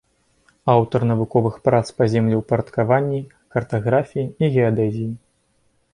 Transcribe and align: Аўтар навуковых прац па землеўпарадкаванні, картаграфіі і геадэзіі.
Аўтар 0.73 1.01
навуковых 1.09 1.59
прац 1.69 1.83
па 1.99 2.03
землеўпарадкаванні, 2.15 3.19
картаграфіі 3.57 4.27
і 4.29 4.45
геадэзіі. 4.57 5.11